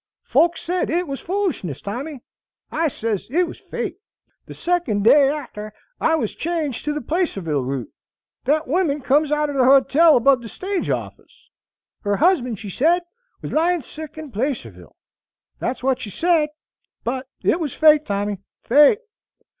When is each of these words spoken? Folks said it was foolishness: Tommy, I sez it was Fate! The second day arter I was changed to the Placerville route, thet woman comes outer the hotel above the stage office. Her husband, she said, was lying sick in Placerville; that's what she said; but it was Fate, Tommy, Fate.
Folks 0.23 0.63
said 0.63 0.89
it 0.89 1.07
was 1.07 1.19
foolishness: 1.19 1.79
Tommy, 1.79 2.23
I 2.71 2.87
sez 2.87 3.27
it 3.29 3.45
was 3.45 3.59
Fate! 3.59 3.97
The 4.47 4.55
second 4.55 5.03
day 5.03 5.29
arter 5.29 5.73
I 5.99 6.15
was 6.15 6.33
changed 6.33 6.85
to 6.85 6.93
the 6.95 7.01
Placerville 7.01 7.63
route, 7.63 7.91
thet 8.43 8.67
woman 8.67 9.01
comes 9.01 9.31
outer 9.31 9.53
the 9.53 9.63
hotel 9.63 10.17
above 10.17 10.41
the 10.41 10.49
stage 10.49 10.89
office. 10.89 11.51
Her 11.99 12.15
husband, 12.17 12.57
she 12.57 12.71
said, 12.71 13.03
was 13.43 13.51
lying 13.51 13.83
sick 13.83 14.17
in 14.17 14.31
Placerville; 14.31 14.95
that's 15.59 15.83
what 15.83 16.01
she 16.01 16.09
said; 16.09 16.49
but 17.03 17.27
it 17.43 17.59
was 17.59 17.75
Fate, 17.75 18.03
Tommy, 18.03 18.39
Fate. 18.63 19.01